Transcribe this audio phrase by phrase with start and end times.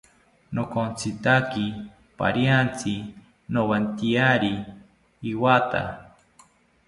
[0.53, 1.65] Nonkotzitaki
[2.19, 2.93] pariantzi
[3.53, 4.53] nowantyari
[5.31, 5.83] iwatha